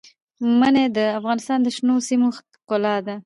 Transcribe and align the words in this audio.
منی 0.59 0.85
د 0.97 0.99
افغانستان 1.19 1.59
د 1.63 1.67
شنو 1.75 1.95
سیمو 2.07 2.27
ښکلا 2.37 2.95
ده. 3.07 3.15